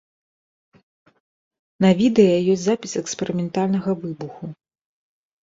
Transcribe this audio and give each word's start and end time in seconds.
На 1.85 1.91
відэа 1.99 2.39
ёсць 2.55 2.65
запіс 2.65 2.91
эксперыментальнага 3.03 3.89
выбуху. 4.01 4.45